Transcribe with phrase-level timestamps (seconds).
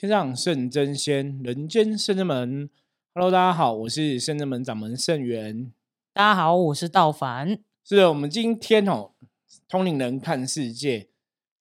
[0.00, 2.70] 天上圣真仙，人间圣真门。
[3.14, 5.70] Hello，大家好，我是圣真门掌门圣元。
[6.14, 7.58] 大家好，我是道凡。
[7.84, 9.10] 是的，我们今天哦，
[9.68, 11.08] 通灵人看世界，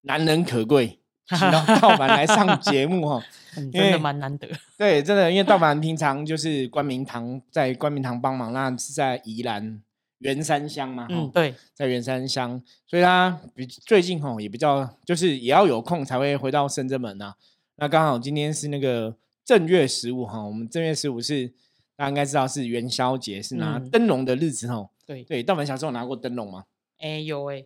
[0.04, 3.22] 难能可贵， 请到道凡来上节目哈，
[3.74, 4.48] 真的蛮难得。
[4.78, 9.82] 对，真的，因为道凡平常就是关明堂在关明堂帮忙，那是在宜兰
[10.20, 17.36] 圆山乡嘛，嗯，对，在圆山乡，所以他比最近吼也比较，就是也要有空才会回到深圳门呐。
[17.80, 19.16] 那刚好今天是那个
[19.46, 21.48] 正月十五哈，我们正月十五是
[21.96, 24.90] 大家应该知道是元宵节，是拿灯笼的日子哈。
[25.06, 26.66] 对对，道文小时候拿过灯笼吗？
[26.98, 27.66] 哎，有哎，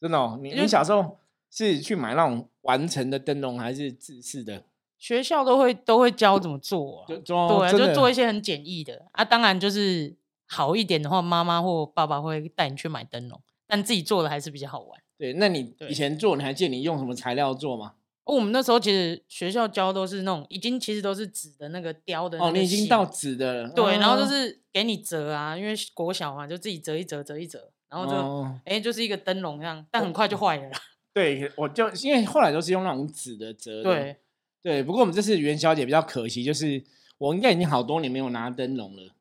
[0.00, 0.38] 真的哦。
[0.42, 1.18] 你你小时候
[1.50, 4.64] 是去买那种完成的灯笼，还是自制的？
[4.98, 9.24] 学校都会都会教怎么做，对，就做一些很简易的啊。
[9.24, 10.14] 当然就是
[10.46, 15.00] 好一点的话，妈妈或爸爸会带你去买灯笼，但自己做的还是比较好玩。
[15.18, 17.94] 对，那你以前做，你还记得你用什么材料做吗？
[18.34, 23.68] 我们那时候其实学校教都是那种已经其实都是纸的那个雕的哦，你已经到纸的了。
[23.70, 30.70] 对，然后就是给你折啊，因为国小嘛，就自己折一折，折一折，然后就哎就是一个灯笼这样，但很快就坏了。
[31.14, 33.84] 对，我就因为后来都是用那种纸的折。
[33.84, 34.16] 对
[34.60, 36.82] 对，不过我们这次元宵节比较可惜，就是
[37.18, 39.12] 我应该已经好多年没有拿灯笼了。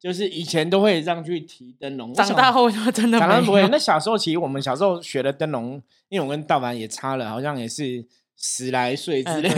[0.00, 3.68] 就是以前都会这样去提灯笼，长大后就真的不会。
[3.68, 8.02] 那小时候其实我们小时候学的灯笼，因为我跟大凡也差了，好像也是。
[8.36, 9.50] 十来岁之类，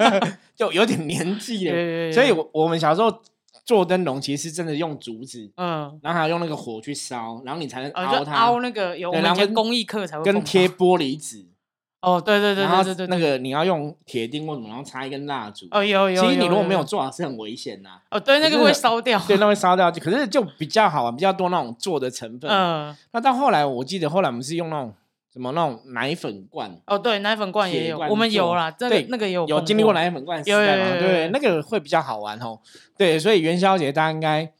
[0.54, 2.12] 就有点年纪了。
[2.12, 3.12] 所以，我我们小时候
[3.64, 8.34] 做灯笼，其实是真的用竹子，嗯，然后还用那个火去烧，然后你才能凹它。
[8.36, 11.46] 凹那个有那些工艺课才会跟贴玻璃纸。
[12.00, 15.66] 哦，对对对对对对，那个你要用铁钉或什么，然后插一根蜡烛。
[15.72, 16.22] 哦，有有。
[16.22, 18.00] 其实你如果没有做好，是很危险呐。
[18.12, 19.20] 哦，对，那个会烧掉。
[19.26, 19.90] 对，那会 烧掉。
[19.90, 22.48] 可是就比较好玩，比较多那种做的成分。
[22.48, 22.96] 嗯。
[23.10, 24.94] 那到后来，我记得后来我们是用那种。
[25.32, 26.80] 什么那种奶粉罐？
[26.86, 30.98] 哦，对，奶粉罐也有，我们有啦，对，那个有有经历过奶粉罐时代嘛？
[30.98, 32.58] 对，那个会比较好玩哦。
[32.96, 34.50] 对，所以元宵节大家应该，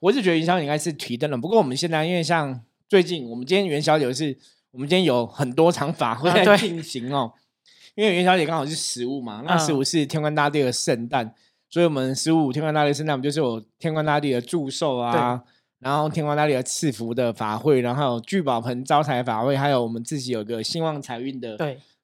[0.00, 1.36] 我是觉得元宵节应该是提灯了。
[1.36, 4.36] 不过我们现在因为像最近，我们今天元宵节是，
[4.70, 7.32] 我们今天有很多场法会在进行哦。
[7.94, 11.32] 因为元宵节刚好是十五嘛，那十五是天官大帝的圣诞，
[11.70, 15.42] 所以我们十五天官大帝圣诞，我们就是有天官大帝的祝寿啊。
[15.80, 21.58] 然后天王那里的赐福的法会，然后聚宝盆招财法会，还有我们自己有个兴旺财运的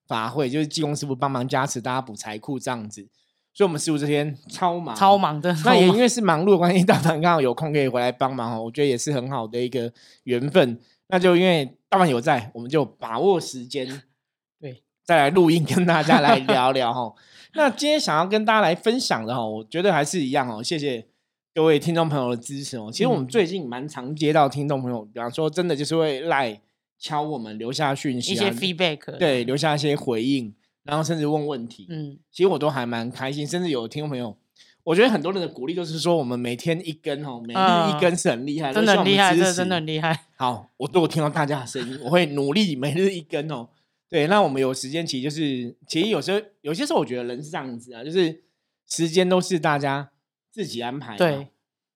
[0.07, 3.09] 法会，就是济公师傅帮忙加持大家补财库这样子。
[3.53, 5.53] 所以，我们师傅这天超忙，超忙的。
[5.65, 9.93] 那也因为是忙碌的关系，大凡刚好有空可以回来帮忙哦，我觉得也是很好的一个
[10.25, 10.79] 缘分。
[11.09, 13.87] 那就因为大凡有在，我们就把握时间，
[14.61, 17.13] 对，再来录音跟大家来聊聊哈。
[17.55, 21.10] 那今天想要跟大家来分享的哈，我觉得还是一样哦，谢谢。
[21.53, 26.61] 各位听众朋友的支持哦，其实我们最近蛮常接到听众朋友，比方说真的就是会来
[26.97, 34.37] 敲我们留下讯息，一些 feedback，对，留下一些回应，然后甚至问问题，嗯，其实我都还蛮开心，甚至有听众朋友，
[34.85, 40.27] 我觉得很多人的鼓励都是说我们每天一根哦，每日一根是很厉害，真的很厉害，这真的很厉害。
[40.37, 43.69] 好，我如果听到大家的声音，我会努力每日一根哦。
[44.09, 48.45] 对，那我们有时间其实就是，其实有时候有些时候我觉得人是这样子啊，就是
[48.89, 50.11] 时间都是大家。
[50.61, 51.49] 自己安排，对，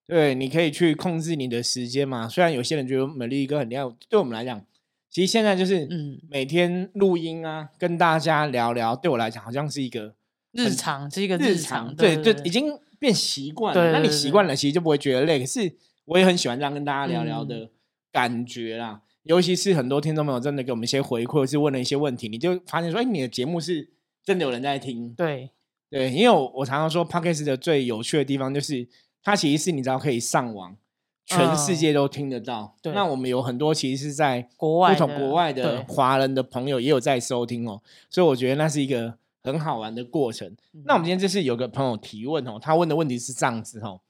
[0.06, 2.26] 对，你可以去控制你的时间嘛。
[2.26, 4.64] 虽然有些人觉得美丽哥很厉害，对我们来讲，
[5.10, 10.14] 其实现在就是，嗯，每天录音啊，跟大家聊聊，对我来讲好像是一个
[10.52, 13.92] 日常，是一个日常，对，就已经变习惯了。
[13.92, 15.38] 那你习惯了，其实就不会觉得累。
[15.40, 15.70] 可是
[16.06, 17.70] 我也很喜欢这样跟大家聊聊的
[18.10, 19.02] 感觉啦。
[19.24, 23.90] 尤其是很多听众朋友真的给我们一些回馈，是问了一些问题，你就发现说，哎，你的节目是
[24.24, 25.50] 真的有人在听，对。
[25.90, 28.88] 对，因为我我常常说，Podcast 的最有趣的地方就是，
[29.22, 30.76] 它其实是你知道可以上网，
[31.24, 32.76] 全世界都听得到。
[32.82, 37.80] 对，那我们有很多其实是在国外不同国外的华人的朋友也有在收听哦，
[38.10, 40.56] 所以我觉得那是一个很好玩的过程。
[40.84, 44.00] 那我们今天就是有个朋友提问哦，他问的问题是这样子哦，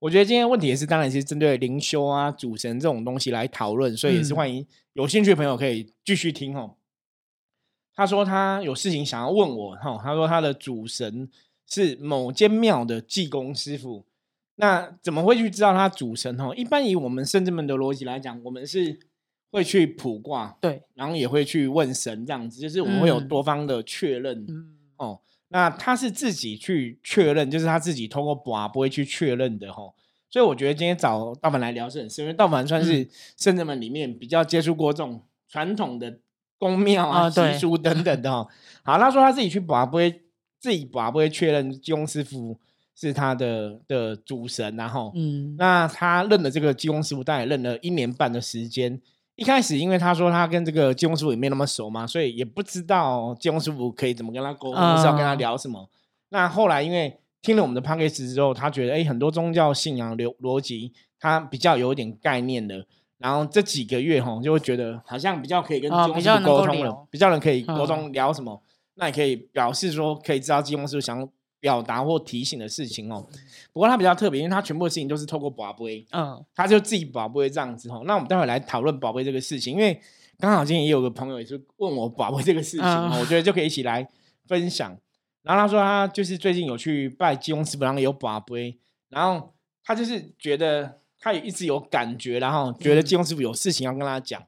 [0.00, 6.74] 我觉得今天问题也是当然是针对灵修啊、主神这种东西来讨论，所以也是欢迎有兴趣的朋友可以继续听哦。
[8.00, 11.28] 他说他有事情想要问我哈，他说他的主神
[11.66, 14.06] 是某间庙的济公师傅，
[14.54, 16.54] 那怎么会去知道他主神哈？
[16.54, 18.98] 一般以我们圣智门的逻辑来讲，我们是
[19.50, 24.46] 会去卜卦，对，然后也会去问神这样子，就是我们会有多方的确认
[24.96, 25.20] 哦。
[25.48, 29.82] 那他是自己去确认，就是他自己通过卜不会去确认的哈。
[30.30, 36.20] 所以我觉得今天找道凡来聊是很适合，因为道凡算是圣智门里面比较接触过这种传统的。
[36.60, 38.46] 宫庙啊，习俗等等的哈。
[38.84, 40.22] 好，他说他自己去把不会
[40.60, 42.56] 自己把不会确认济公师傅
[42.94, 49.00] 是他的的主神，然后嗯，那他认了这个济公师傅大概认了一年半的时间。
[49.36, 55.88] 一开始因为他说他跟这个济公师傅也没那么熟嘛，所以也不知道济公师傅可以怎么跟他沟通，是要跟他聊什么。
[56.28, 62.84] 那后来因为听了我们的 p a c k a g e 之后，他觉得哎，很多宗教信仰流逻辑他比较有点概念的。
[63.20, 68.62] 然后这几个月哈，就会觉得好像比较可以跟金师傅沟通了，比较能可以沟通聊什么，
[68.94, 71.28] 那也可以表示说可以知道金师傅想
[71.60, 73.28] 表达或提醒的事情哦。
[73.74, 78.00] 不过他比较特别，因为他全部的事情都是透过宝贝，嗯，他就自己宝贝这样子哈。
[78.06, 80.00] 那我们待会来讨论宝贝这个事情，因为
[80.38, 82.86] 刚好今天也有个朋友也是问我宝贝这个事情，
[83.20, 84.08] 我觉得就可以一起来
[84.46, 84.96] 分享。
[85.42, 88.78] 然后他说他就是最近有去拜金庸师傅，然后有宝贝，
[89.10, 89.52] 然后
[89.84, 90.99] 他就是觉得。
[91.20, 94.42] 他也一直有感觉，然后觉得金庸师傅有事情要跟他讲，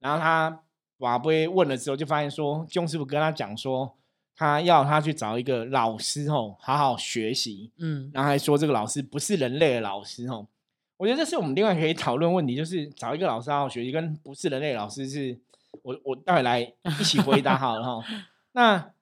[0.00, 0.62] 然后他
[0.98, 3.94] 把杯问了之后，就发现说金庸师傅跟他讲说，
[4.34, 10.46] 他要他去找一个老师哦，好好学习，嗯，然后还说这个老师不是人类的老师哦。
[10.96, 15.38] 我觉得这是我们另外可以讨论问题，就是找一个老师好好学习，跟不是人类老师是，
[15.82, 18.04] 我我待会来一起回答好了哈。
[18.52, 18.93] 那。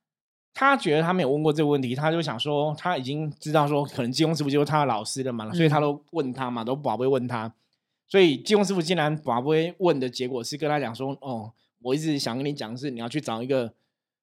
[0.55, 7.53] 他觉得他没有问过这个问题，他就想说他已经知道说可能金庸师傅就是他的老师了嘛，所以他都问他嘛，都宝贝问他，
[8.07, 13.73] 所以金庸师傅竟然宝贝问的结果是跟他讲说，哦，我一直想跟你讲的是你要去找一个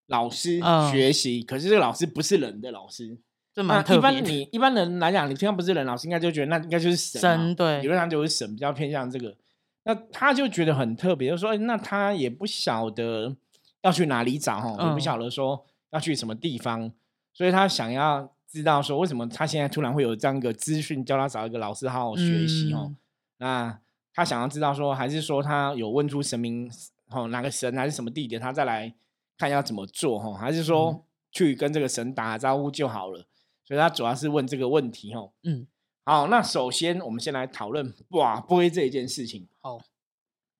[0.05, 0.61] 老师
[0.91, 3.17] 学习，可是这个老师不是人的老师，
[3.53, 3.97] 这蛮特别。
[3.97, 9.35] 一般你一般人来讲，你听到不是人老师，应该就觉得那应该就是神，对，理论上就是神，比较偏向这个。
[9.83, 13.35] 那他就觉得很特别，就说那他也不晓得
[13.81, 15.65] 要去哪里找哈，也不晓得说。
[15.91, 16.91] 要去什么地方，
[17.33, 22.95] 所以他想要知道说为什么他现在突然会有这样一个资讯，叫他找一个老师好好学习哦。
[23.37, 23.79] 那
[24.13, 26.71] 他想要知道说，还是说他有问出神明
[27.09, 28.93] 哦，哪个神还是什么地点，他再来
[29.37, 30.33] 看要怎么做哈？
[30.33, 33.25] 还是说去跟这个神打招呼就好了？
[33.65, 35.31] 所以他主要是问这个问题哦。
[35.43, 35.65] 嗯，
[36.03, 39.47] 好，那首先我们先来讨论宝贝这一件事情。
[39.61, 39.79] 好，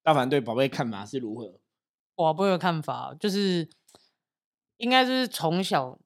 [0.02, 1.60] 大凡对宝贝看法是如何？
[2.16, 3.70] 宝贝的看法就是。
[4.80, 5.98] 应该就是从小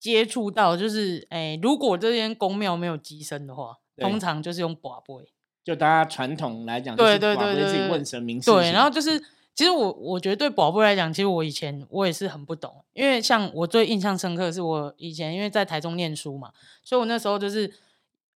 [0.00, 5.30] 接触到，就是哎，如果这间公庙没有机身的话，通常就是用寡龟。
[5.62, 8.40] 就大家传统来讲，对对对对，自己问神明。
[8.40, 9.16] 对，然后就是，
[9.54, 16.50] 其实我我觉得对宝贝来讲，其实我以前我也是很不懂，因为像我最印象深刻的是我以前因为在台中念书嘛，
[16.82, 17.72] 所以我那时候就是，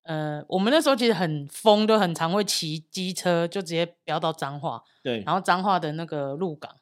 [0.01, 6.75] 呃，我们那时候其实很疯，就很常会骑机车，就直接飙到彰化，对，然后彰化的那个鹿港。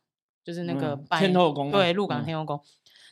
[0.43, 2.59] 就是那个天后宫，对，鹿港天后宫。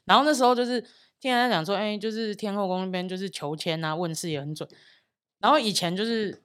[0.05, 0.81] 然后那时候就是
[1.19, 4.67] 听人家讲说，哎，就是天后宫那边就是求签啊，问事也很准。
[5.39, 6.41] 然后以前就是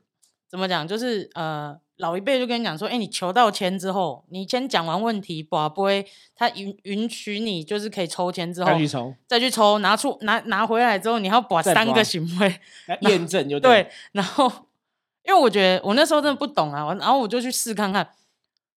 [0.49, 12.61] 怎么讲，就是呃，老一辈就跟你讲说，哎，你求到签之后，你先讲完问题，不会，他允允许你就是可以抽签之后再去抽，再去抽，拿出拿拿回来之后，你要把三个行为
[13.01, 13.89] 验证就对。
[14.13, 14.51] 然后
[15.27, 18.07] 因为我觉得我那时候真的不懂啊，然后我就去试看看。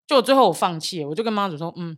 [0.08, 1.98] 就最后我放弃了，我就跟妈祖说：“嗯，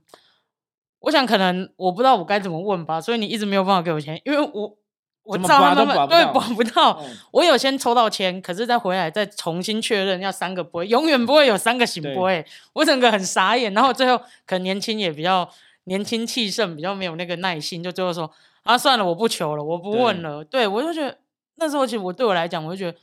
[1.01, 4.75] 我想可能我不知道我该怎么问吧，所以你一直没有办法给我钱，因为我
[5.23, 6.99] 我照他们对管不到，
[7.31, 13.71] 我有先抽到签，可是再回来再重新确认要三个不会，永远不会有三个行不会，我整个很傻眼。
[13.75, 14.17] 然后最后
[14.47, 15.47] 可能年轻也比较
[15.83, 18.31] 年轻气盛，比较没有那个耐心，就最后说
[18.63, 20.43] 啊算了，我不求了，我不问了。
[20.43, 21.19] 对我就觉得
[21.57, 22.97] 那时候其实我对我来讲，我就觉得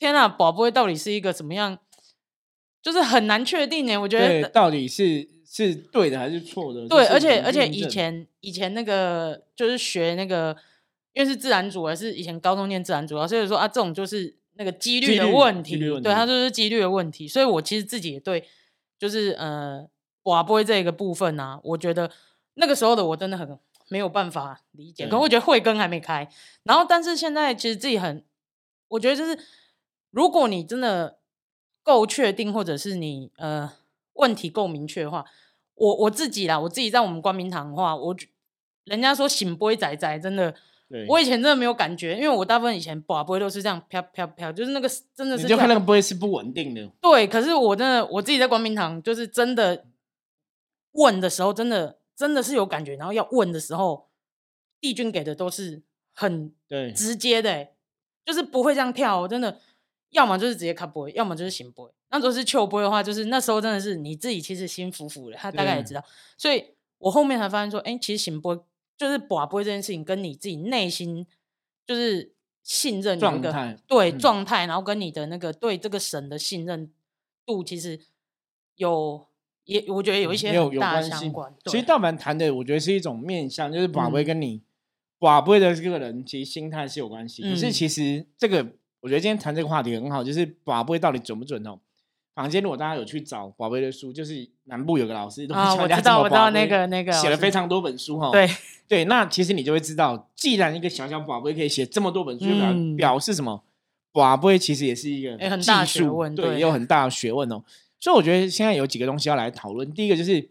[0.00, 1.78] 天呐，宝贝到底是一个怎么样？”
[2.82, 6.88] 就是很难确定呢，我觉得到底是是对的还是错的？
[6.88, 10.56] 对，而且而且以前以前那个就是学那个，
[11.12, 17.28] 因为是自然组，还是以前高中念自然组啊，所以说啊，这种就是那个几率的问题，对，它就是几率的问题。
[17.28, 18.42] 所以我其实自己也对，
[18.98, 19.86] 就是呃，
[20.22, 22.10] 瓦波这个部分呢，我觉得
[22.54, 26.26] 那个时候的我真的很没有办法理解，可能我觉得慧根还没开。
[26.62, 28.24] 然后，但是现在其实自己很，
[28.88, 29.38] 我觉得就是
[30.10, 31.19] 如果你真的。
[31.90, 33.72] 够确定，或者是你呃
[34.12, 35.24] 问题够明确的话，
[35.74, 38.16] 我我自己啦，我自己在我们光明堂的话，我
[38.84, 40.54] 人家说醒波仔仔真的，
[41.08, 46.88] 我以前真的没有感觉，因为我大部分以前把波都是这样飘飘飘，就是那个真的是，你就看那个波是不稳定的。
[47.00, 49.84] 对，可是我真的我自己在光明堂，就是真的
[50.92, 54.06] 问的时候，真的真的是有感觉，然后要问的时候，
[54.80, 55.82] 帝君给的都是
[56.12, 57.66] 很对直接的，
[58.24, 59.58] 就是不会这样跳，真的。
[60.10, 61.90] 要么就是直接看 boy，要么就是行 boy。
[62.10, 66.02] 那如果是求 boy 的话，就是那时候真的是你自己其实心服服的，他大概也知道。
[66.36, 66.64] 所以
[66.98, 68.58] 我后面才发现说，哎，其实行 boy
[68.96, 71.24] 就是把 boy 这件事情，跟你自己内心
[71.86, 72.32] 就是
[72.64, 76.90] 信任状态，对状态，然后跟你的那个对这个神的信任
[77.46, 78.00] 度，其实
[78.74, 79.28] 有
[79.64, 81.54] 也我觉得有一些很大相关。
[81.66, 84.60] 其实道凡谈的，我觉得是一种面向，就是把 boy 跟你
[85.20, 87.42] 把 boy 的这个人，其实心态是有关系。
[87.42, 88.74] 可是其实这个。
[89.00, 91.78] 我觉得今天谈这个话题很好，就是把杯到底准不准哦？
[92.34, 98.30] 坊间如果大家有去找宝贝的书，就是南部有个老师，啊，我知道，我知道那个那个写了非常多本书哈。
[98.30, 98.48] 对
[98.86, 103.62] 对，那其实你就会知道，既然一个小小宝贝可以写这么多本书，表表示什么？
[104.12, 107.62] 宝贝其实也是一个技术，对，也有很大的学问哦。
[107.98, 109.92] 所以我觉得现在有几个东西要来讨论。
[109.92, 110.48] 第一个就是。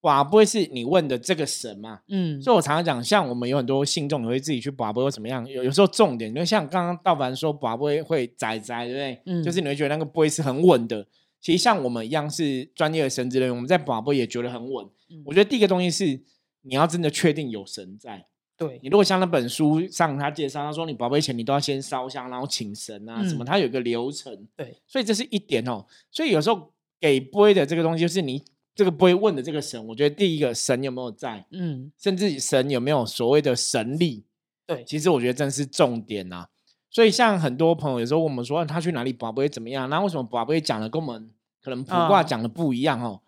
[0.00, 2.00] 寡不会是你问的这个神嘛？
[2.08, 5.44] 嗯，所以我常常讲，像我们有很多信众你会自己去寡不会怎么样？
[5.48, 9.22] 有有时候重点，因为像刚刚道凡说寡不会会宰宰，对不对？
[9.26, 11.04] 嗯，就是你会觉得那个不会是很稳的。
[11.40, 14.86] 其实像我们一样是专业的神职人员，我们在寡不也觉得很稳。
[15.24, 16.20] 我觉得第一个东西是
[16.62, 18.24] 你要真的确定有神在。
[18.56, 24.46] 对你如果像那本书上他介绍，他说你宝贝前你都要先烧香，然后请神啊什么，他有个流程。
[24.56, 25.84] 对，所以这是一点哦。
[26.10, 28.44] 所以有时候给杯的这个东西，就是你。
[28.78, 34.22] 这个不会问的这个神，我觉得第一个神有没有在，嗯，甚至神有没有所谓的神力，
[34.64, 36.46] 对，其实我觉得真是重点呐。
[36.88, 41.28] 所以像很多朋友有时候问我们说他去哪里卜不会怎么样，那为什么卜不会讲的跟我们
[41.60, 43.20] 可能卜卦讲的不一样哦？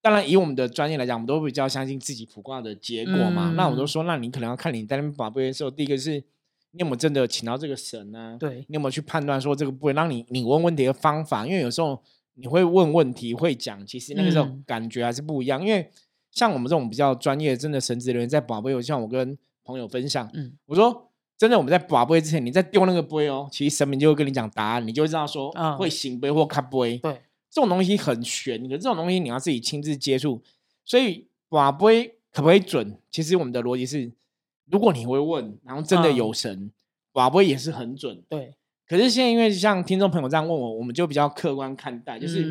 [0.00, 3.52] 当然以我们的专业来讲，我们都比较相信自己卜卦的结果嘛。
[3.54, 6.12] 那我都说，那你可能要看你在那边卜不会的时候，第一个是
[6.70, 8.38] 你有没有真的请到这个神呢？
[8.40, 11.46] 对你有没有去判断说这个不会让你你问问题的方法？
[11.46, 12.02] 因为有时候。
[12.40, 15.60] 你会问问题，会讲，其实那个时候感觉还是不一样。
[15.60, 15.90] 因为
[16.30, 26.98] 像我们这种比较专业、真的神职人员在宝贝，像我跟朋友分享，嗯，我说真的，我们在宝贝之前，你在丢那个杯哦，其实神明就会跟你讲答案，你就会知道说会行杯或卡杯。
[26.98, 27.12] 对，
[27.50, 30.40] 这种东西很玄，可这种东西你要自己亲自接触。
[30.84, 32.98] 所以宝贝可不可以准？
[33.10, 34.12] 其实我们的逻辑是，
[34.70, 36.70] 如果你会问，然后真的有神，
[37.12, 38.22] 宝贝也是很准。
[38.28, 38.54] 对。
[38.88, 42.42] 可是现在，因为像听众朋友这样问我，我们就比较客观看待，就是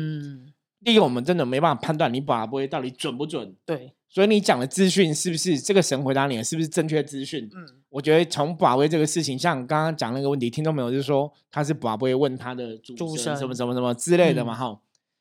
[0.84, 3.52] 第一个，我们真的没办法判断你把波到底准不准。
[3.66, 7.50] 对，所以你讲的资讯是不是这个神回答你，是不是正确资讯？
[7.52, 14.80] 嗯，我觉得从把威这个事情，像刚刚讲那个问题，听众朋友就是说他是把威问他的主神什么什么什么之类的嘛，哈。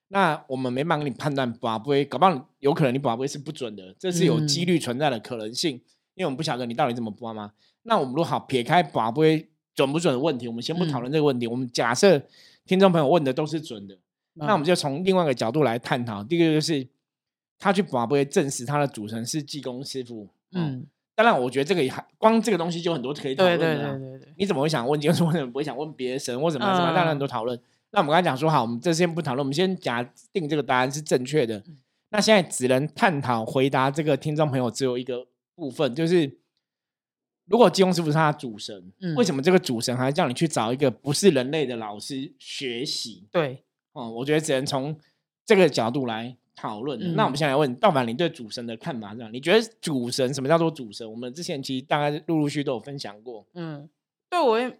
[0.10, 5.82] 那我们没办法给你判断把威，搞不好有可能你把威是不准的，这是有几率存在的可能性，
[6.14, 7.54] 因为我们不晓得你到底怎么播嘛？
[7.82, 9.50] 那我们如果好撇开把威。
[9.78, 11.46] 准不准的问题，我们先不讨论这个问题。
[11.46, 12.20] 我们假设
[12.66, 13.96] 听众朋友问的都是准的，
[14.34, 16.24] 那我们就从另外一个角度来探讨。
[16.24, 16.86] 第一个就是
[17.60, 20.28] 他去把不会证实他的主神是济公师傅。
[20.54, 23.66] 嗯，当然，我觉得这个也光这个东西就很多可以讨论的。
[23.66, 25.28] 对对对对你怎么会想问济公？
[25.28, 26.88] 为什么不会想问别的神或什么什么？
[26.88, 27.60] 当然很多讨论。
[27.92, 30.02] 那我们刚才讲说好，我们这先不讨论，我们先假
[30.34, 31.64] 定这个答案是正确的。
[32.10, 36.40] 那现在只能探讨回答这个听众朋友只有一个部分，就是。
[37.48, 43.26] 如果金庸师傅是他的主神，嗯为什么这个主神还叫你去找一个不是人类的老师学习？
[43.32, 43.64] 对，
[43.94, 44.98] 哦，我觉得只能从
[45.46, 47.16] 这个角度来讨论。
[47.16, 49.32] 那我们先来问道凡，你对主神的看法是样？
[49.32, 51.10] 你觉得主神什么叫做主神？
[51.10, 53.48] 我们之前其实大概陆陆续都有分享过。
[53.54, 53.90] 嗯，
[54.30, 54.72] 对我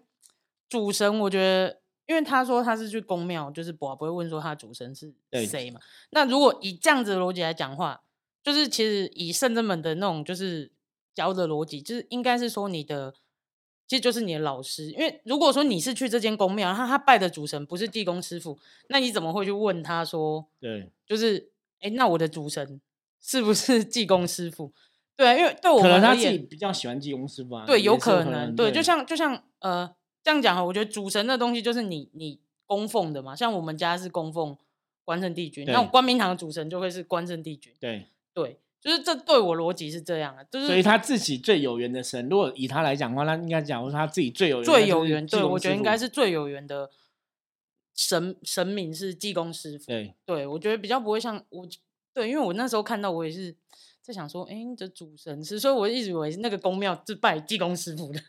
[0.68, 5.14] 主神，我觉得，因为他说他是去公庙，就是不不会问说他主神是
[5.46, 5.80] 谁嘛。
[6.10, 8.02] 那如果以这样子的逻辑来讲话，
[8.42, 10.70] 就是其实以圣真门的那种就是。
[11.18, 13.12] 教的逻辑就是应该是说你的，
[13.88, 14.92] 其实就是你的老师。
[14.92, 18.56] 因为如果说你是去这间公庙，他他拜的主神不是地公师傅，
[18.88, 20.46] 那你怎么会去问他说？
[20.60, 22.80] 对，就是哎，那我的主神
[23.20, 24.72] 是不是济公师傅？
[25.16, 27.66] 对，因为对我可能他自己比较喜欢济公师傅啊。
[27.66, 28.54] 对，有可能。
[28.54, 33.34] 对，就像就像呃这样讲哈，我觉得主神的东西就是你你供奉的嘛。
[33.34, 34.56] 像我们家是供奉
[35.04, 37.74] 关圣帝君，那我关明堂的主神就会是关圣帝君。
[37.80, 38.60] 对对。
[38.80, 45.26] 就是这对我逻辑是这样的，就是所以他自己最有缘的神，如果以他来讲的话，那应该讲说他自己最有缘最有缘。
[45.26, 46.88] 对，我觉得应该是最有缘的
[47.96, 49.86] 神神明是济公师傅。
[49.86, 51.66] 对，对我觉得比较不会像我，
[52.14, 53.52] 对，因为我那时候看到我也是
[54.00, 58.20] 在想说，哎，这主神是，所以我一直以为那个公庙是拜济公师傅的，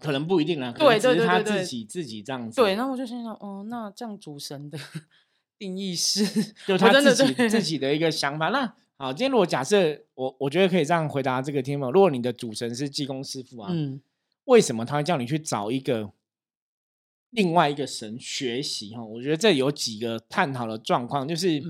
[0.00, 0.72] 可能不一定啊。
[0.72, 2.54] 对对对对对，自己自己这样子。
[2.54, 4.78] 对，然后我就心想，哦，那这样主神的
[5.58, 8.74] 定义是，就他自己自己的一个想法那。
[8.98, 14.00] 好，今天如果假设我，我觉得可以这样回答这个题目：如果你的主神是济公师傅啊，嗯，
[14.44, 16.10] 为什么他会叫你去找一个
[17.30, 18.94] 另外一个神学习？
[18.94, 21.62] 哈，我觉得这有几个探讨的状况，就是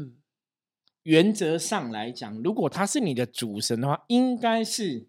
[1.03, 5.07] 原则上来讲，如果他是你的主神的话，应该是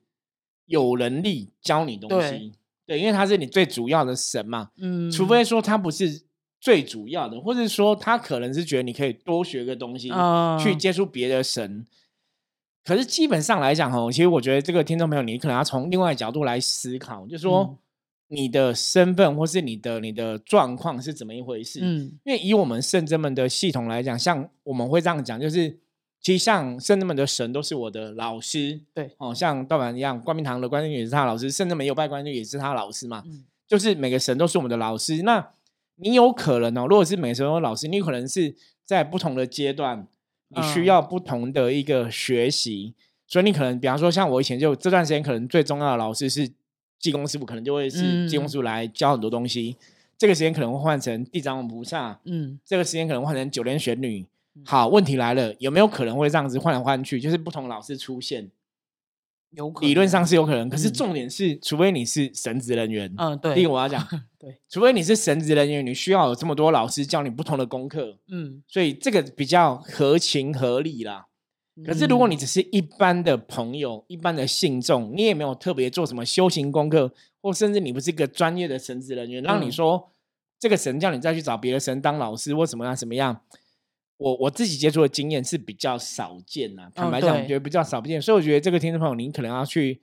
[0.65, 2.53] 有能力教你东西，
[2.87, 6.23] 对，因为他是你最主要的神嘛，嗯，除非说他不是。
[6.59, 10.11] 最主要的，或者说他可能是觉得你可以多学个东西，
[10.59, 11.85] 去接触别的神。
[12.87, 17.77] 可是基本上来讲，哦，其实我觉得这个听众朋友，你可能要从另外角度来思考，就是说
[18.29, 21.81] 你的身份或是你的你的状况是怎么一回事。
[21.83, 25.77] 嗯，因为以我们圣真们的系统来讲，像我们会这样讲，就是
[26.21, 28.79] 其实像圣真们的神都是我的老师。
[28.93, 33.21] 对，哦，像道满一样，光明堂的关圣也是他老师，圣真门有拜关圣也是他老师嘛。
[33.25, 35.23] 嗯，就是每个神都是我们的老师。
[35.23, 35.45] 那
[35.95, 40.07] 你有可能哦，如果是美声老师，你可能是在不同的阶段，
[40.49, 42.93] 你需要不同的一个学习，
[43.27, 46.49] 所以你可能，比方说像我以前就这段时间，可能最重要的老师是
[46.99, 49.75] 济公师傅，可能就会是济公师傅来教很多东西。
[50.17, 54.25] 这个时间可能会换成地藏王菩萨，嗯，这个时间可能换成九莲玄女。
[54.65, 57.21] 好，问题来了，有没有可能会这样子换来换去？
[57.21, 58.49] 就是不同老师出现，
[59.51, 63.55] 有可理论上是有可能，可是重点是，除非你是神职人员，嗯，对。
[63.55, 64.05] 第一个我要讲，
[64.37, 71.25] 对，除非你是神职人员，你需要有这么多老师教你不同的功课，嗯，所以这个比较合情合理啦。
[71.85, 80.11] 可是如果你只是一般的朋友、一般的信众，你也没有特别做什么修行功课，或甚至你不是一个专业的神职人员，让你说
[80.59, 83.41] 这个神叫你再去找别的神当老师或什么样什么样。
[84.17, 90.01] 我我自己接触的经验是比较少见呐，坦白讲，我觉得比较少见，所以我觉得这个听众朋友，您可能要去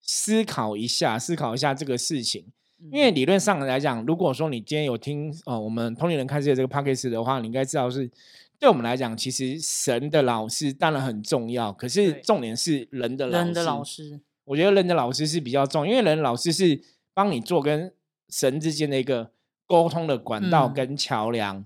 [0.00, 2.44] 思考一下，思考一下这个事情。
[2.90, 8.10] 因为理论上来讲，如果说你今天有听哦，我们同龄人开始的这个 p a c k a g e 的话，你应该知道是
[8.58, 14.20] 对我们来讲，其实神的老师当然很重要，可是重点是人的人的老师。
[14.44, 16.82] 我觉得人的老师是比较重，因为人老师是
[17.14, 17.92] 帮你做跟
[18.28, 19.30] 神之间的一个
[19.68, 21.64] 沟通的管道跟桥梁。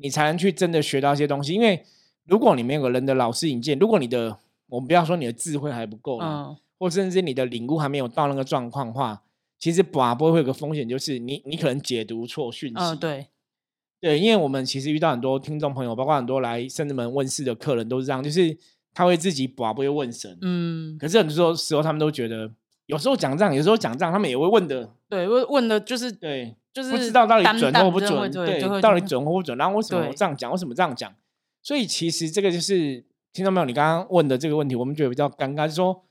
[0.00, 1.84] 你才能去真的学到一些东西，因为
[2.24, 4.38] 如果你没有人的老师引荐，如果你的
[4.68, 9.22] 我们不要说你的智慧还不够，嗯，或甚至你的领悟还没有到那个状况话，
[9.58, 13.26] 其实把不会有个风险，就是你你可能解读错讯息，嗯，对，
[14.00, 18.56] 对，因为我们其实遇到很多听众朋友，包括很多来圣子门问世的客人都是这样，就是
[18.94, 22.50] 他会自己把不会问神，嗯，可是很多时候他们都觉得，
[22.86, 26.54] 有时候讲这样，有时候讲这样，他们也会问的，对，问问的就是对。
[26.78, 29.58] 就是不知道到底准或不准，对，到底准或不准。
[29.58, 30.48] 然后为什么我这样讲？
[30.52, 31.12] 为什么这样讲？
[31.60, 33.66] 所以其实这个就是听到没有？
[33.66, 36.04] 你刚刚问的这个问题，我们觉得比较尴尬，就是说，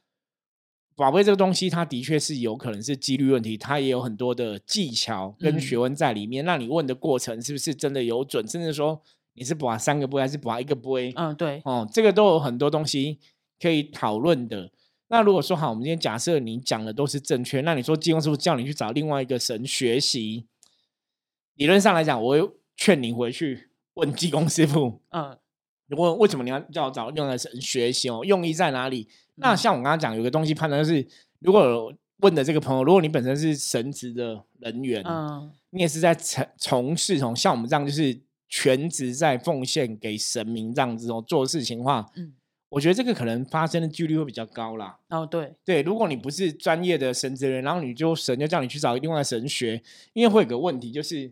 [0.97, 6.43] 宝贝这个东西，它的确是有可能是几率问题，它也有很多的技巧跟学问在里面。
[6.43, 8.45] 那你问的过程是不是真的有准？
[8.45, 9.01] 甚至说
[9.35, 11.13] 你是把三个杯还是把一个杯？
[11.15, 13.19] 嗯，对，哦，这个都有很多东西
[13.61, 14.69] 可以讨论的。
[15.09, 20.45] 那如果说好，我们今天假设你讲的都是正确，那你说济公师傅叫你去找另外一个神学习，
[21.57, 25.37] 理论上来讲，我会劝你回去问技工师傅，嗯，
[25.89, 28.23] 问为什么你要叫我找另外神学习哦？
[28.23, 29.07] 用意在哪里？
[29.35, 31.05] 那像我刚刚讲，有个东西判断就是，
[31.39, 42.33] 如果问的这个朋友，如果你本身是神职的人员，嗯，你也是在从从事从像我们这样就是全职在奉献给神明这样子哦做事情的话，嗯。
[42.69, 44.99] 我觉得这个可能发生的几率会比较高啦。
[45.07, 51.31] 哦，对对，如果你不是专业的神职人，然后你就神就叫你去找另外神学，因为会有个问题，就是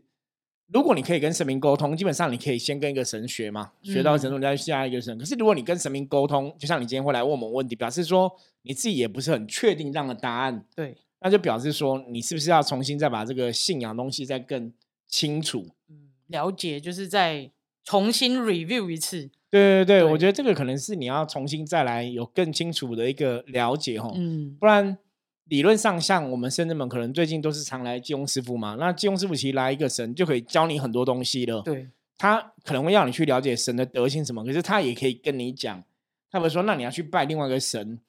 [0.73, 5.15] 如果你可以跟神明沟通，基本上你可以先跟一个神学嘛，学到神，你再下一个神。
[5.17, 8.31] 可是如果你跟神明沟通，就像你今天会来问我们问题，表示说
[8.63, 14.73] 你自己也不是很确定这样的答案，对，那就表示说你是不是要重新再把这个信仰东西再更
[15.07, 17.51] 清楚，嗯，了解，就是再
[17.83, 19.29] 重新 review 一次。
[19.51, 24.97] 对对对，我觉得这个可能是你要重新再来有更清楚的一个了解哈，嗯，不然
[25.45, 35.83] 理论上像我们深圳们可能最近都是常来金庸师傅嘛，那金庸师傅其实来一个神就可以教你很多东西了，对，他可能会让你去了解神的德性什么，可是他也可以跟你讲，
[36.29, 37.99] 他会说那你要去拜另外一个神，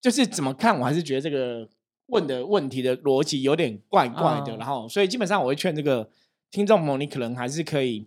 [0.00, 1.68] 就是怎么看我还是觉得这个
[2.06, 6.08] 问的问题的逻辑有点怪怪的，然后所以基本上我会劝这个
[6.50, 8.06] 听众朋友，你可能还是可以。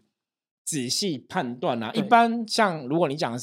[0.65, 3.38] 仔细判断啊，一般像如果你讲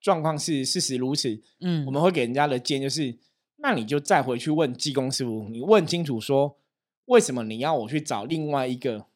[0.00, 3.16] 状况是事实如此，嗯，我们会给人家的建议就是，
[3.64, 6.58] 那你就再回去问技工师傅，你问清楚说，
[7.06, 9.06] 为什么你要我去找另外一个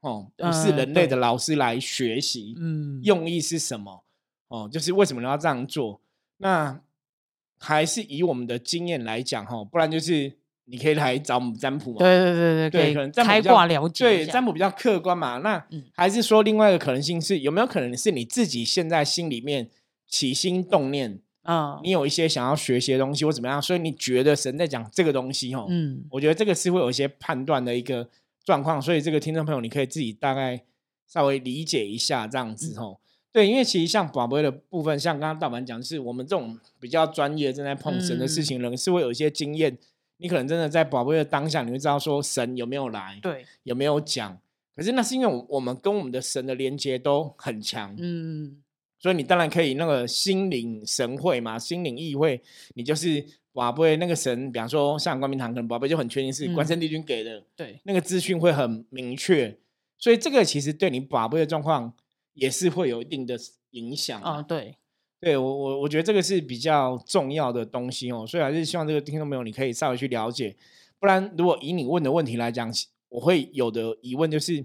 [0.00, 2.56] 哦不是人类的老师来学习？
[2.58, 4.02] 嗯，用意是什么？
[4.48, 6.00] 哦，就是为什么你要这样做？
[6.38, 6.80] 那
[7.60, 10.38] 还是以我们的经验来讲哈，不然就是。
[10.64, 11.98] 你可以来找我们占卜嘛？
[11.98, 14.04] 对对对对对，可能开卦了解。
[14.04, 15.38] 对，占卜比较客观嘛。
[15.38, 15.62] 那
[15.92, 19.68] 还是说另外一个可能性是，有没有可能是你自己现在心里面
[20.06, 21.80] 起心动念啊？
[21.82, 25.66] 你有一些想要学习的东西或怎么样，所以你觉得神在讲这个东西哦？
[25.68, 28.08] 嗯，我觉得这个是会有一些判断的一个
[28.44, 30.64] 状况，所以这个听众朋友你可以自己大概
[31.06, 32.96] 稍微理解一下这样子哈。
[33.32, 39.78] 对，因为其实像宝贝的部分，像刚刚大凡讲，是我们这种比较专业正在碰神的事情人，是会有一些经验。
[40.18, 44.38] 你可能真的在宝贝的当下，你会知道说神有没有来，对，有没有讲。
[44.76, 48.58] 可是那是因为我们跟我们的神的连接都很强，嗯，
[49.02, 52.40] 所以你当然可以那个心领神会嘛，心领意会。
[52.74, 59.58] 你就是宝贝那个神，比方说像光明堂，可能宝贝就很确定是关圣帝君给的，对，那个资讯会很明确。
[59.98, 61.92] 所以这个其实对你宝贝的状况
[62.34, 63.36] 也是会有一定的
[63.72, 64.76] 影响啊，对。
[65.18, 70.56] 对我我我觉得这个是比较重要的东西哦，所以还是希望这个听众朋友你可以稍微去了解，
[70.98, 72.72] 不然如果以你问的问题来讲，
[73.08, 74.64] 我会有的疑问就是，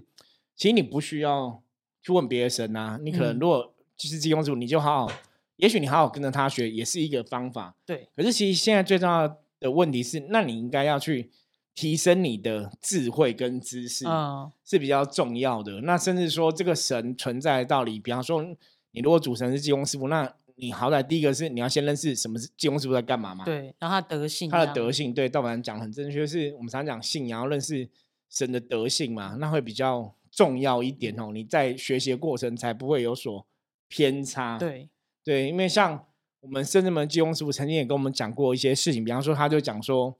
[0.56, 1.62] 其实你不需要
[2.02, 5.12] 去问别的神啊，你可能嗯如果就是济公主，你就好好，
[5.56, 7.74] 也许你好好跟着他学，也是一个方法。
[7.84, 11.28] 对，可是其实现在最重要的问题是，那你应该要去
[11.74, 15.80] 提升你的智慧跟知识，嗯，是比较重要的。
[15.80, 18.42] 那甚至说这个神存在的道理，比方说
[18.92, 23.44] 你如果主神是济公师傅，那你好歹第一个是你要先认识什么是济公师傅在干嘛嘛？
[23.44, 27.88] 对，然后他德性，他的德，性，对道板讲很正确，是我们常讲信仰要认识
[28.28, 31.30] 神的德性嘛，那会比较重要一点哦。
[31.32, 33.46] 你在学习的过程才不会有所
[33.88, 34.56] 偏差。
[34.58, 34.88] 对，
[35.24, 36.04] 对，因为像
[36.40, 40.16] 我们深圳门技工师傅曾经也跟我们讲过一些事情，比方说他就讲说，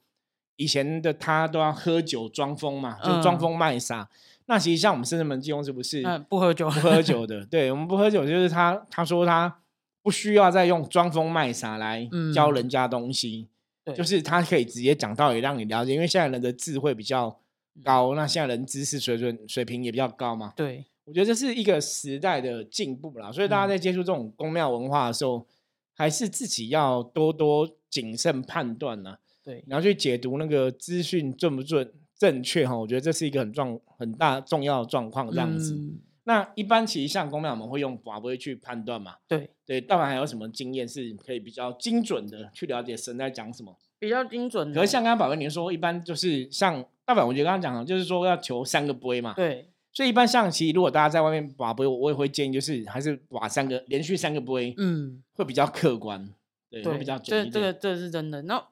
[0.56, 3.38] 以前的他都要喝酒装疯嘛，就装嗯。
[3.38, 4.08] 疯卖傻。
[4.46, 9.60] 那其实像我们深圳门技工师傅是嗯，不喝酒，不喝酒 的，对我们不喝酒，就是他他说他
[10.02, 12.54] 不需要再用装疯卖傻来教嗯。
[12.54, 13.48] 人家东西，
[13.84, 13.94] 对。
[13.94, 17.38] 就是他可以直接讲道理让你了解，因为现在人的智慧比较
[17.76, 17.82] 嗯。
[17.84, 25.46] 高，那现在人知识水准水平也比较高嘛，对，我觉得这是一个时代的进步啦，所以大家嗯在接触这种宫庙文化的时候，
[25.94, 31.92] 还是自己要多多谨慎判断呢，对，然后去解读那个资讯准不准。
[32.18, 35.74] 正确哈，我觉得这是一个很重很大重要的状况，这样子。
[35.74, 39.14] 嗯那一般其实像公庙，我们会用法规去判断嘛。
[39.26, 43.74] 对，对，大凡还有什么经验是可以比较精准的去了解神在讲什么？
[43.98, 44.74] 比较精准的。
[44.74, 49.32] 可是像刚刚宝贝您说，一般就是像大宝，我觉得刚刚讲的，就是说要求三个杯嘛。。
[49.32, 56.32] 对，所以一般象棋，如果大家在外面把杯，我也会建议就是还是把三个连续三个杯，嗯，会比较客观，
[56.70, 57.52] 对，会，比较这准一点。
[57.52, 58.42] 这个这是真的。
[58.42, 58.64] 那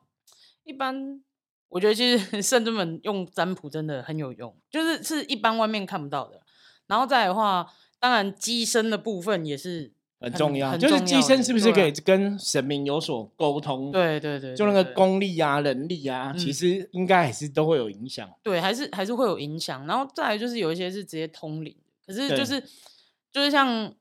[0.62, 1.20] 一般
[1.68, 6.40] 我觉得其实 圣人们用占卜真的很有用，就是是一般外面看不到的。
[6.86, 18.29] 然后再来的话，当然机身的部分也是很重要，就是机身是不是可以跟神明有所沟通？，对对对，就那个功力啊、能力啊，其嗯实应该还是都会有影响。
[18.42, 19.87] 对，还是还是会有影响。
[19.87, 21.76] 然后再来就是有一些是直接通灵，
[22.07, 22.62] 可是就是
[23.31, 23.92] 就是像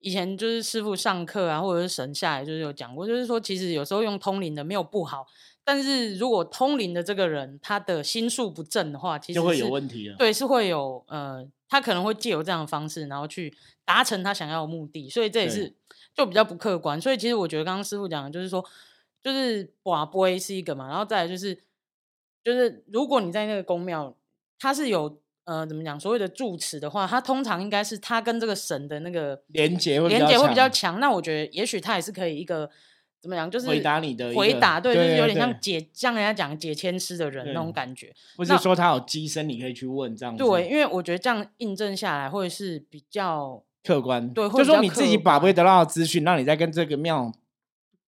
[0.00, 5.26] 以前就是师傅上课啊，或者是神下来就是有讲过，就是说其实有时候用通灵的没有不好，
[5.64, 10.16] 但是如果通灵的这个人他的心术不正的话，其实就会有是问题了。
[10.16, 13.54] 对，是会有呃，他可能会借由这样的方式，然后去
[13.84, 15.74] 达成他想要的目的，所以这也是
[16.14, 17.00] 就比较不客观。
[17.00, 18.64] 所以其实我觉得刚刚师傅讲的就是说，
[19.22, 21.54] 就是寡杯是一个嘛，然后再来就是
[22.42, 24.16] 就是如果你在那个宫庙，
[24.58, 31.00] 它是有呃怎么讲所谓的住持的话，它通常应该是他跟这个神的那个连接会连接会比较强强。
[31.00, 32.70] 那我觉得也许他也是可以一个
[33.20, 38.14] 怎么讲，就是回答你的回答，对，就是有点像对解像人家讲解签师的人那种感觉。
[38.36, 40.44] 不是那说他有机身，你可以去问这样子。
[40.44, 44.32] 对，，因为我觉得这样印证下来会是比较客观。
[44.32, 47.32] 对就说你自己客把不会得到的资讯，让你再跟这个庙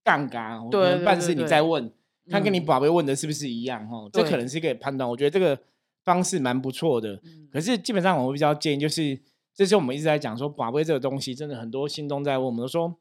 [0.05, 1.93] 杠杆，我对办事你再问，
[2.31, 5.09] 看跟你嗯宝贝问的是不是一样哦，这可能是可以判断。
[5.09, 5.59] 我觉得这个
[6.05, 7.15] 方式蛮不错的。
[7.25, 9.19] 嗯可是基本上我会比较建议，就是
[9.53, 12.95] 这是我们一直在讲说宝贝这个东西，真的很多心中在问我们说，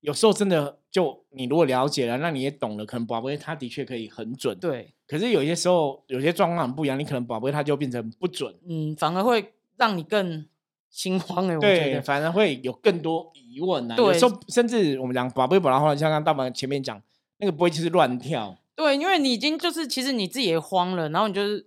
[0.00, 4.56] 有时候真的就你如果了解了，那你也懂了，可能宝贝它的确可以很准。
[4.58, 8.54] 对，可是有些时候有些状况很不一样，你可能宝贝它就变成不准。
[8.68, 10.46] 嗯，反而会让你更
[10.88, 13.94] 心慌哎、对，反而会有更多疑问啊。
[13.96, 17.00] 有对时候甚至我们讲宝贝宝拉话，像刚大宝前面讲，
[17.38, 18.56] 那个不会就是乱跳。
[18.74, 21.66] 对，因为你已经就是其实你自己也慌了，然后你就是，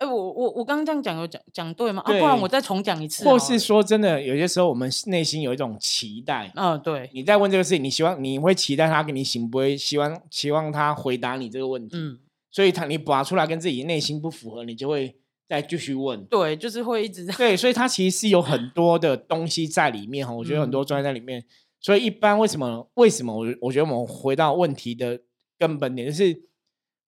[0.00, 2.02] 哎、我我我刚刚这样讲有讲讲对吗？
[2.06, 6.50] 啊，不然我再重讲一次，或是说真的，有些时候我们内心有一种期待。
[6.56, 11.98] 嗯、对，你在问这个事情，你希望你会期待他给你行，不会希望期望他回答你这个问题。
[11.98, 12.18] 嗯，
[12.50, 15.14] 所以他你拔出来跟自己内心不符合，你就会
[15.46, 16.24] 再继续问。
[16.24, 21.44] 对，就是会一直在，对，所以它其实是有很 多的东西在里面哈，我觉得很多嗯专业在里面。
[21.78, 25.20] 所以一般为什么为什么我我觉得我们回到问题的
[25.58, 26.48] 根本点，就是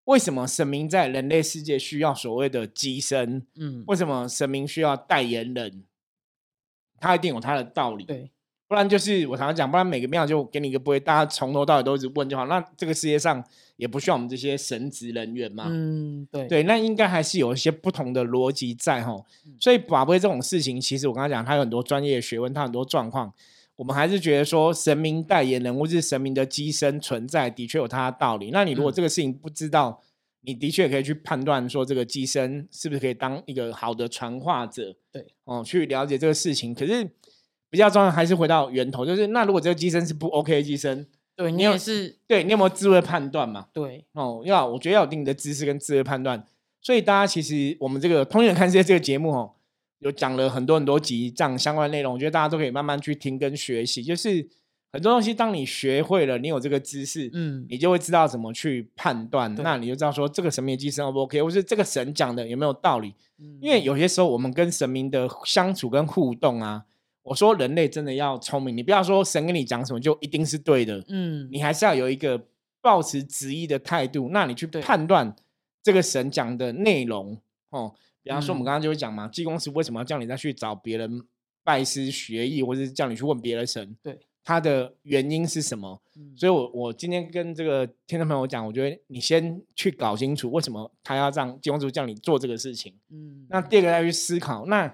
[0.04, 3.46] 为什么神明在人类世界需要所谓的机身？
[3.56, 5.84] 嗯，为什么神明需要代言人？
[6.98, 8.04] 他一定有他的道理。
[8.04, 8.30] 对，
[8.68, 12.46] 不然就是我常常讲，不然每个庙就给你一个不会，大家从头到尾都一直问就好。
[12.46, 13.44] 那这个世界上
[13.76, 15.66] 也不需要我们这些神职人员嘛。
[15.68, 19.12] 嗯，对，对，那应该还是有一些不同的逻辑在哈。
[19.46, 23.32] 嗯所以宝贝这种事情，其实我刚才讲，它有很多专业学问，它很多状况，
[23.76, 28.50] 我们还是觉得说神明代言人或是神明的机身存在，的确有它的道理。
[28.52, 30.00] 那你如果嗯这个事情不知道，
[30.42, 36.74] 你的确可以去判断说这个机身是不是可以当一个好的传话者，对，哦，去了解这个事情。
[36.74, 37.08] 可是
[37.70, 43.68] 比较重要还是回到源头，就是那如果这个机身是不 OK 的机身，对你也是，对你有没有智慧判断嘛？
[43.72, 46.44] 对，哦，要我觉得要有一定的知识跟智慧判断。
[46.80, 49.52] 所以大家其实我们这个《通远看世界》这个节目哦，
[50.02, 54.02] 有讲了很多很多集这样相关的内容，我觉得大家都可以慢慢去听跟学习。
[54.02, 54.46] 就是
[54.92, 59.54] 很多东西，当你学会了，你有这个知识，嗯，你就会知道怎么去判断。
[59.54, 63.14] 那你就知道说这个神明机身 O 不 OK，或是这个神讲的有没有道理？
[63.60, 66.84] 因为有些时候我们跟神明的相处跟互动啊，
[67.22, 72.46] 我说人类真的要聪明，你不要说神跟你讲什么就一定是对的，嗯，你还是要有一个
[72.80, 75.34] 保持质疑的态度，那你去判断
[75.82, 77.38] 这个神讲的内容
[77.70, 77.94] 哦。
[78.22, 81.22] 比方说我们刚刚就会讲嘛，济公师为什么要叫你再去找别人
[81.64, 83.96] 拜师学艺，或者是叫你去问别人神？
[84.02, 84.18] 对。
[84.44, 86.02] 他的原因是什么？
[86.36, 92.92] 所以，我我今天跟这个听众朋友讲，我觉得你先去搞清楚为什么他要让金光主叫你做这个事情。
[93.08, 94.92] 嗯，那第二个要去思考，那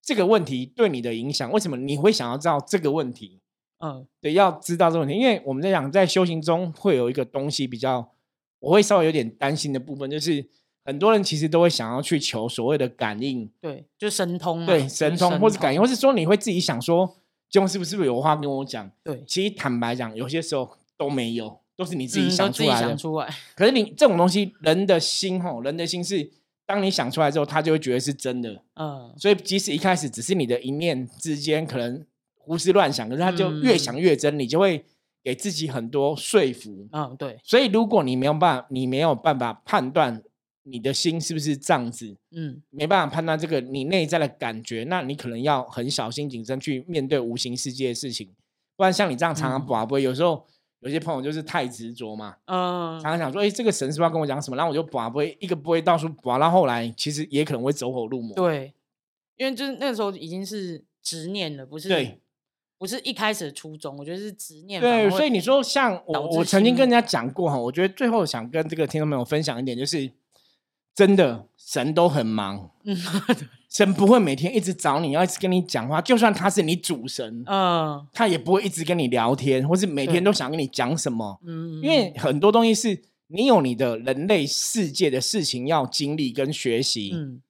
[0.00, 3.40] 这个问题对你的影响，为什么你会想要知道这个问题？
[3.78, 8.12] 嗯，对，要知道这个问题，因为我们在讲在修行中会有一个东西比较，
[8.60, 10.48] 我会稍微有点担心的部分，就是
[10.84, 17.16] 很多人其实都会想要去求所谓的感应，对，就神通，对，神通或是感应，或是说你会自己想说。
[17.50, 18.90] 金公是不是不是有话跟我讲？
[19.04, 22.96] 对，其实坦白讲，有些时候都没有，都是你自己想出来的。
[22.96, 23.32] 出来。
[23.54, 26.28] 可是你这种东西，人的心吼，人的心是，
[26.66, 28.60] 当你想出来之后，他就会觉得是真的。
[28.74, 29.12] 嗯。
[29.16, 34.84] 所以即使一开始只是你的一念之间，可能胡思乱想，可是他就越想越真，你就会
[35.22, 36.88] 给自己很多说服。
[36.90, 37.38] 嗯，对。
[37.44, 40.20] 所以如果你没有办法，你没有办法判断。
[40.66, 42.16] 你的心是不是这样子？
[42.30, 48.30] 嗯，没办法判断这个你内在的感觉，那你可能要很小心谨慎去面对无形世界的事情，
[48.74, 50.46] 不然像你这样常常把不会，有时候
[50.80, 54.56] 有些朋友就是太执着嘛，嗯，常常想说，哎，这个神是不是要跟我讲什么？
[54.56, 58.34] 然后我就把不会一个不会到处把，到后来其实也可能会走火入魔。
[58.34, 58.72] 对，
[59.36, 62.20] 因为就是那个时候已经是执念了，不是对，
[62.78, 64.80] 不是一开始的初衷，我觉得是执念。
[64.80, 70.10] 对，所以你说像我，我曾经跟人家讲过哈，我觉得最后想跟这个听众朋友分享一点就是。
[70.94, 72.70] 真的，神都很忙，
[73.68, 76.00] 神不会每天一直找你，要一直跟你讲话。
[76.00, 81.40] 就算他是你主神，嗯，他也不会一直跟你聊天，或是每天都想跟你讲什么。
[81.44, 87.10] 嗯，因为很多东西是你有你的人类世界的事情要经历跟学习。
[87.12, 87.42] 嗯，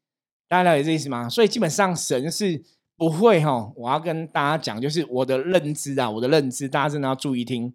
[0.48, 1.28] 大家了解这意思吗？
[1.28, 2.62] 所以基本上神是
[2.96, 3.70] 不会哈。
[3.76, 7.70] 我要跟大家讲，就是我的认知啊，我的认知，大家真的要注意听。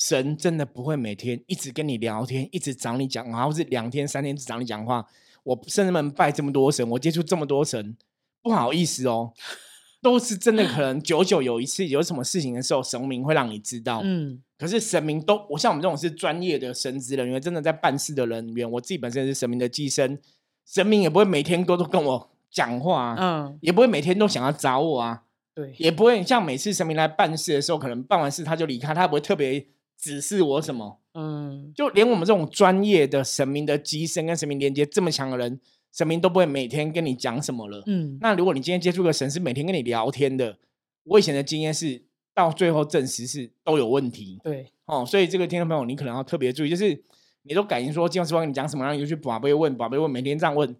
[0.00, 5.06] 神真的不会每天一直跟你聊天，一直找你讲话，或是两天三天只找你讲话。
[5.42, 7.96] 我甚至们拜这么多神，我接触这么多神，
[8.42, 9.32] 不好意思哦，
[10.00, 10.66] 都是真的。
[10.66, 14.00] 可能久久有一次有什么事情的时候，神明会让你知道。
[14.02, 20.18] 嗯，可是神明都，我像我们这种是专业的神职人员，真的在办事的人员，我自己本身是神明的寄生，
[20.66, 29.66] 神明也不会每天都都跟我讲话，嗯，也不会每天都想要找我啊，对，也不会像每次神明来办事的时候，可能办完事他就离开，他不会特别。
[30.00, 30.98] 指示我什么？
[31.12, 35.60] 嗯，就连我们这种专业的神明的机身跟神明连接这么强的人，
[35.92, 37.82] 神明都不会每天跟你讲什么了。
[37.86, 40.56] 嗯，那如果你今天接触个神是每天跟你聊天的，
[41.04, 44.40] 我以前的经验是到最后证实是都有问题。
[44.42, 47.04] 对，哦，所以这个听众朋友你可能要特别注意，就是
[47.42, 50.74] 你都感应说金老师傅跟你讲什么，然后你就去宝贝问宝贝问，每天这样问，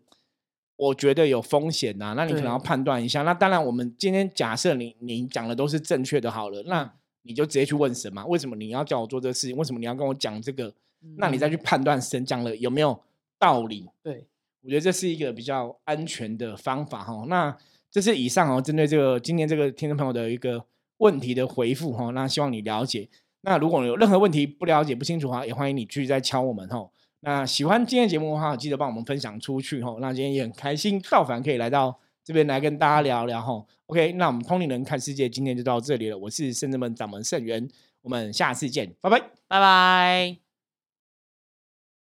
[0.77, 2.15] 我觉得有风险呐。
[2.17, 3.23] 那你可能要判断一下。
[3.23, 6.95] 那当然，我们今天假设你你讲的都是正确的，好了，那。
[7.23, 8.25] 你就直接去问神嘛？
[8.27, 9.57] 为什么你要叫我做这个事情？
[9.57, 10.73] 为什么你要跟我讲这个？
[11.17, 13.01] 那你再去判断神讲了有没有
[13.39, 13.89] 道理？
[14.03, 14.27] 对，
[14.63, 17.25] 我觉得这是一个比较安全的方法哈。
[17.29, 17.57] 那
[17.91, 20.65] 这是以上哦，针对这个今天这个听众朋友的一个
[20.99, 22.11] 问题的回复哈。
[22.11, 23.09] 那希望你了解。
[23.43, 26.91] 那如果有任何问题不了解不清楚的话，也欢迎你继续再敲我们哈。
[27.21, 29.97] 那喜欢今天节目的话，记得帮我们分享出去哈。
[30.01, 31.99] 那今天也很开心，道凡可以来到。
[32.31, 36.17] 这边来跟大家聊聊哈，OK，那我们通灵人看世界今天就到这里了。
[36.17, 37.69] 我是圣人们掌门圣元，
[38.03, 40.50] 我们下次见，拜拜，拜拜。